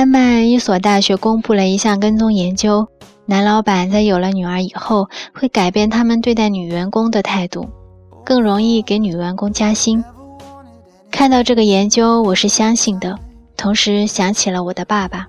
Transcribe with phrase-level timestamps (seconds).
[0.00, 2.88] 丹麦一所大学公布了一项跟踪研究，
[3.26, 7.68] 男老板在有了女儿以后，会改变他们对待女员工的态度，
[8.24, 10.02] 更容易给女员工加薪。
[11.10, 13.18] 看到这个研究，我是相信的，
[13.58, 15.26] 同时想起了我的爸爸。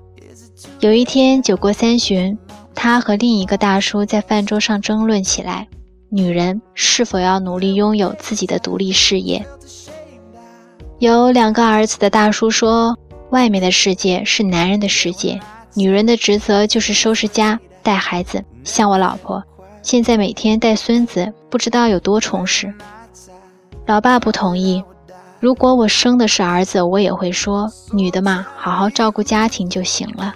[0.80, 2.38] 有一天酒过三巡，
[2.74, 5.68] 他和另一个大叔在饭桌上争论起来：
[6.08, 9.46] 女人是否要努力拥有自己的独立事业？
[11.00, 12.98] 有两个儿子的大叔说
[13.32, 15.40] ：“外面的世界是男人的世界，
[15.74, 18.44] 女人的职责就是收拾家、带孩子。
[18.64, 19.42] 像我老婆，
[19.82, 22.74] 现在每天带孙子，不知道有多充实。”
[23.88, 24.84] 老爸不同意。
[25.40, 30.36] 如果我生的是儿子，我也会说：“女的嘛，好好照顾家庭就行了。”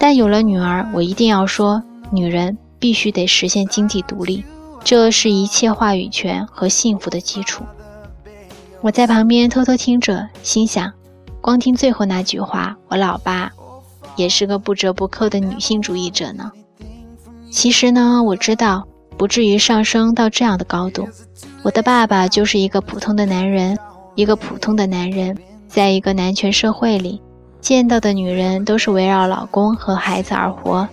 [0.00, 4.42] 但有了女儿，我一定要说：“女人必须得实现经济独立，
[4.82, 7.62] 这是一切话语权和幸福的基础。”
[8.80, 10.90] 我在旁边偷偷听着，心想：
[11.40, 13.50] 光听最后那句话，我老爸
[14.16, 16.52] 也是个不折不扣的女性主义者呢。
[17.50, 21.08] 其实呢，我知道不至于上升到这样的高度。
[21.62, 23.78] 我的爸爸就是一个普通的男人，
[24.14, 27.20] 一个普通的男人，在一个男权社会里，
[27.60, 30.88] 见到的女人都是围绕老公和孩子而活。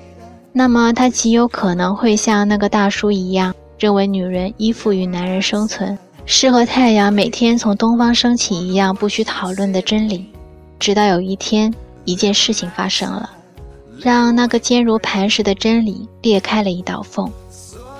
[0.54, 5.98] 那么，他极有可能会像那个大叔一样，认为女人依附于男人生存。
[6.26, 10.30] 是和太阳每天从东方升起一样不需讨论的真理，
[10.80, 11.73] 直到有一天，
[12.06, 13.30] 一件事情发生了，
[14.00, 17.31] 让那个坚如磐石的真理裂开了一道缝。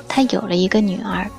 [0.08, 1.30] 他有了一个女儿，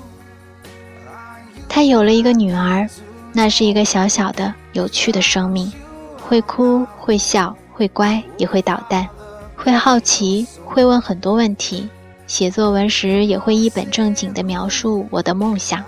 [1.69, 2.89] 他有了一个女儿，
[3.33, 5.73] 那是一个小小的、有趣的生命，
[6.21, 9.09] 会哭，会笑，会乖，也会捣蛋，
[9.57, 11.89] 会好奇，会问很多问题，
[12.27, 15.83] 写作文时也会一本正经地描述我的梦想。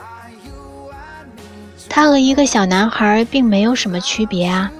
[1.89, 4.71] 他和一个小男孩并没有什么区别啊。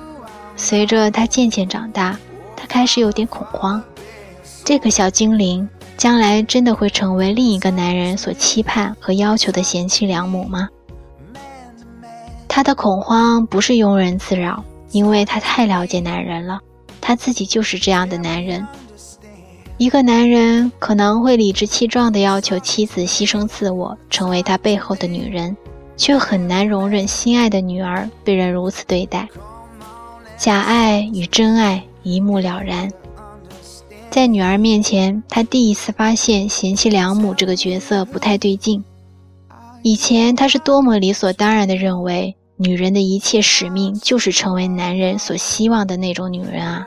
[0.63, 2.17] 随着他渐渐长大，
[2.55, 3.83] 他开始有点恐慌。
[4.63, 5.67] 这个小精灵
[5.97, 10.69] 将来真的会成为另一个男人所期盼和要求的贤妻良母吗？
[12.47, 14.63] 他的恐慌不是庸人自扰，
[14.93, 16.61] 因为他太了解男人了，
[17.01, 18.65] 他自己就是这样的男人。
[19.79, 25.57] 一个男人可能会理直气壮地要求妻子牺牲自我，成为他背后的女人。
[25.97, 29.29] 却很难容忍心爱的女儿被人如此对待，
[30.41, 32.91] 假爱与真爱一目了然。
[34.09, 38.83] 在女儿面前，他第一次发现贤妻良母这个角色不太对劲。
[39.83, 46.87] 以前他是多么理所当然地认为，女人的一切使命就是成为男人所希望的那种女人啊，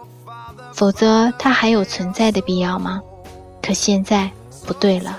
[0.74, 3.04] 否则她还有存在的必要吗？
[3.62, 4.32] 可现在
[4.66, 5.16] 不对了，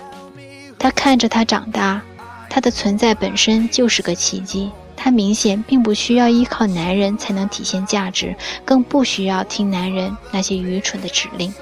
[0.77, 2.03] 他看着她长大。
[2.51, 8.35] 她的存在本身就是个奇迹，她明显并不需要依靠男人才能体现价值，
[8.65, 11.53] 更不需要听男人那些愚蠢的指令。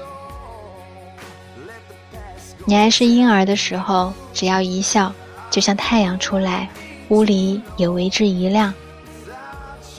[2.65, 5.13] 你还是婴儿的时候，只要一笑，
[5.51, 6.69] 就像太阳出来，
[7.09, 8.73] 屋里也为之一亮。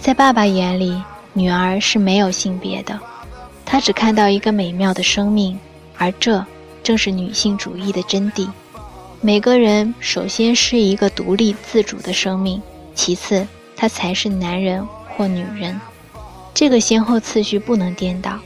[0.01, 1.03] 在爸爸眼里，
[1.33, 2.99] 女儿是没有性别的，
[3.67, 5.59] 他只看到一个美妙的生命，
[5.99, 6.45] 而这
[6.83, 8.49] 正是女性主义的真谛。
[9.21, 12.61] 每个人首先是一个独立自主的生命，
[12.95, 13.47] 其次
[13.77, 15.81] 他才是男人或女人，
[16.55, 18.39] 这个先后次序不能颠倒。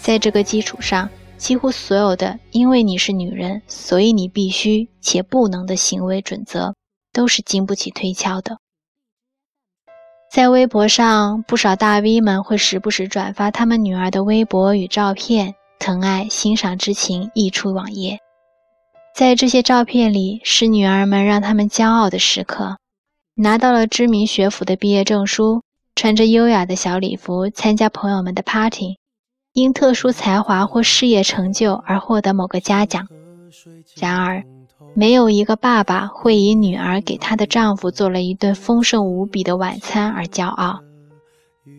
[0.00, 6.74] 在这个基础上，几乎所有的“因为你是女人，所以你必须且不能”的行为准则
[7.12, 8.58] 都是经不起推敲的。
[10.32, 18.18] 在微博上，不少大 V 们会时不时转发他们女儿的微博与照片，疼爱欣赏之情溢出网页。
[19.12, 22.76] 在这些照片里，是女儿们让他们骄傲的时刻：
[23.42, 25.62] 拿到了知名学府的毕业证书，
[25.94, 28.98] 穿着优雅的小礼服参加朋友们的 party，
[29.54, 33.08] 因特殊才华或事业成就而获得某个嘉奖。
[33.96, 34.44] 然而，
[34.94, 40.80] 没有一个爸爸会以女儿给她的丈夫做了一顿丰盛无比的晚餐而骄傲。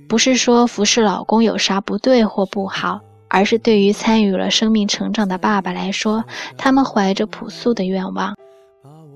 [0.09, 3.01] 不是说服侍老公有啥不对或不好。
[3.33, 6.25] 而是对于参与了生命成长的爸爸来说，
[6.57, 8.35] 他们怀着朴素的愿望：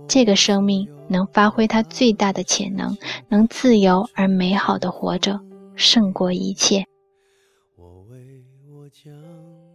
[0.07, 2.97] 这个生命能发挥他最大的潜能，
[3.29, 5.39] 能自由而美好的活着，
[5.75, 6.85] 胜过一切。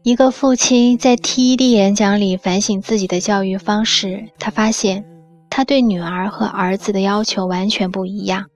[0.02, 5.04] 一个父亲在 TED 演讲里反省自己的教育方式，他发现
[5.50, 8.46] 他对女儿和儿子的要求完全不一样。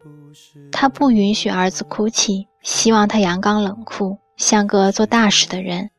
[0.72, 4.16] 他不允许儿子哭泣，希望他阳刚冷酷。
[4.36, 5.90] 像个做大事的人，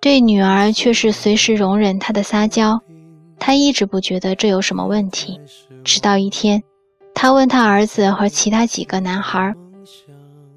[0.00, 2.80] 对女儿却是随时容忍她的撒娇。
[3.44, 5.40] 他一直不觉得这有什么问题，
[5.82, 6.62] 直到一天，
[7.12, 9.52] 他问他儿子和其他几个男孩：“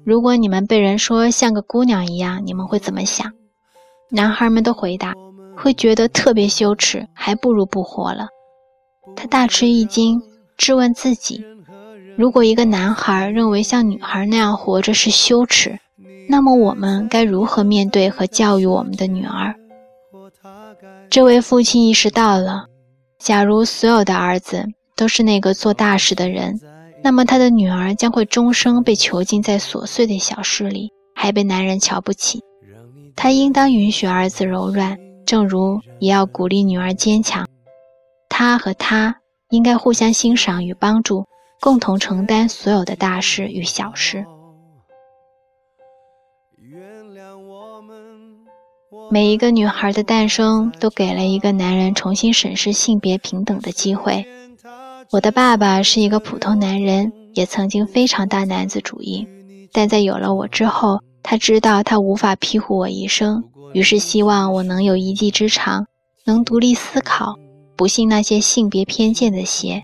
[0.06, 3.32] 如果你们被人说像个姑娘一样，你们会怎么想？”
[4.08, 5.14] 男孩们都回答，
[5.56, 8.28] 会觉得特别羞耻，还不如不活了。
[9.16, 10.22] 他大吃一惊，
[10.56, 11.44] 质问自己：
[12.16, 15.76] 如果一个男孩认为像女孩那样活着是羞耻，
[16.28, 19.56] 那么我们该如何面对和教育我们的女儿？
[21.10, 22.66] 这位父亲意识到了，
[23.18, 24.64] 假如所有的儿子
[24.94, 26.60] 都是那个做大事的人，
[27.02, 32.40] 那么他的女儿将会终生被囚禁在琐碎的小事里，还被男人瞧不起。
[33.16, 37.46] 他应当允许儿子柔软，正如也要鼓励女儿坚强。
[38.28, 39.16] 他和她
[39.50, 41.24] 应该互相欣赏与帮助，
[41.60, 44.24] 共同承担所有的大事与小事。
[49.10, 54.24] 每一个女孩的诞生，都给了一个男人重新审视性别平等的机会。
[55.10, 59.26] 我的爸爸是一个普通男人，也曾经非常大男子主义，
[59.72, 61.00] 但在有了我之后。
[61.28, 63.42] 他知道他无法庇护我一生，
[63.72, 65.84] 于是希望我能有一技之长，
[66.24, 67.34] 能独立思考，
[67.74, 69.82] 不信那些性别偏见的邪。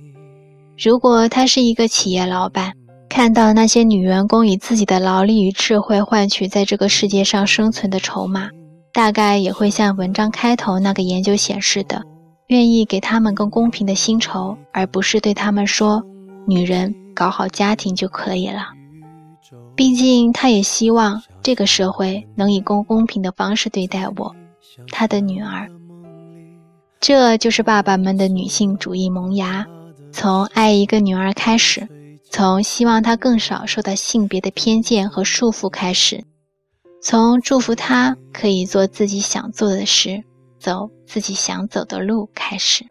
[0.78, 2.74] 如果他是一个企业老板，
[3.08, 8.48] 看到那些女员工以自己的劳力与智慧换取在这个世界上生存的筹码，
[8.92, 12.02] 大概也会像文章开头那个研究显示的，
[12.48, 16.04] 愿意给他们更公平的薪酬，而不是对他们说
[16.46, 18.68] ：“女人搞好家庭就可以了。”
[19.74, 21.22] 毕竟，他也希望。
[21.44, 24.32] 这个社会能以更公平的方式对待我，
[24.92, 25.68] 他的女儿。
[27.00, 29.66] 这就是爸爸们的女性主义萌芽，
[30.12, 31.88] 从爱一个女儿开始，
[32.30, 36.22] 从希望她更少受到性别的偏见和束缚开始，
[37.04, 40.22] 从祝福他可以做自己想做的事，
[40.60, 42.86] 走自己想走的路开始。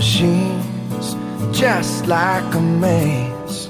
[0.00, 1.16] She's
[1.52, 3.68] just like a maze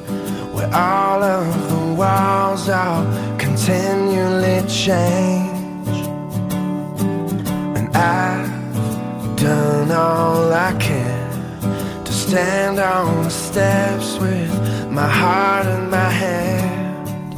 [0.53, 3.05] where all of the walls are
[3.39, 5.89] continually change.
[7.79, 15.91] And I've done all I can to stand on the steps with my heart in
[15.91, 17.37] my hand.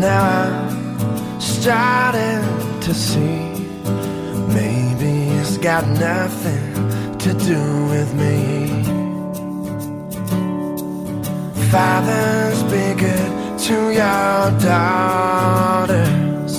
[0.00, 3.50] Now I'm starting to see.
[4.48, 6.89] Maybe it's got nothing
[7.20, 8.66] to do with me.
[11.70, 16.54] Fathers, be good to your daughters.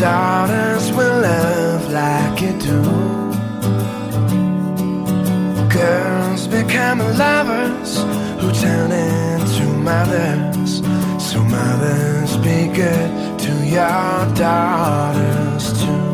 [0.00, 2.82] Daughters will love like you do.
[5.68, 7.98] Girls become lovers
[8.40, 10.80] who turn into mothers.
[11.22, 16.07] So mothers, be good to your daughters too.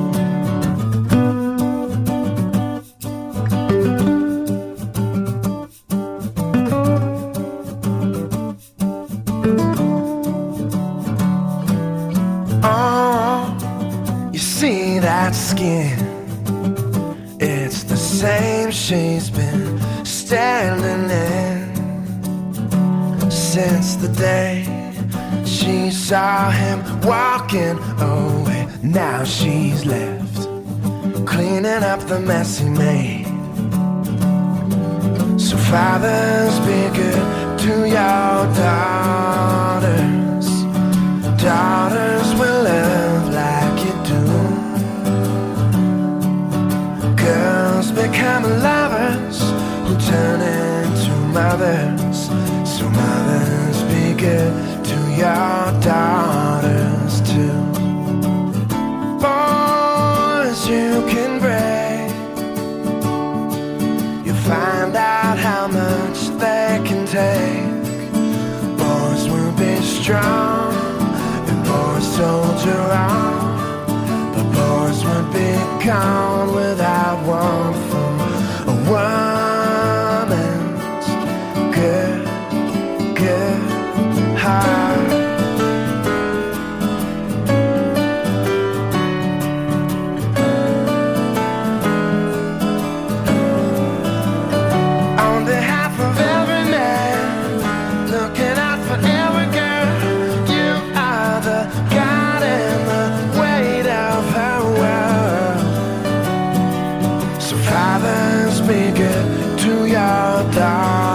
[24.07, 24.65] The day
[25.47, 28.69] she saw him walking away.
[28.83, 30.37] Now she's left
[31.27, 33.27] cleaning up the mess he made.
[35.41, 37.25] So, fathers, be good
[37.65, 40.47] to your daughters.
[41.43, 44.23] Daughters will love like you do.
[47.25, 48.74] Girls become lovers
[70.05, 70.75] drown
[71.49, 73.89] and poor soldier out,
[74.55, 76.44] won't would become.
[107.65, 111.14] Father's figure to your daughter.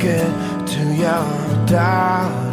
[0.00, 2.49] to your door.